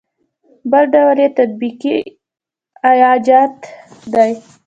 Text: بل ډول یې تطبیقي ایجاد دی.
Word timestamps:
بل 0.71 0.83
ډول 0.93 1.17
یې 1.23 1.29
تطبیقي 1.37 1.97
ایجاد 2.89 3.53
دی. 4.13 4.31